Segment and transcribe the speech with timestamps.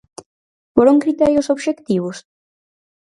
[0.73, 2.17] ¿Foron criterios obxectivos?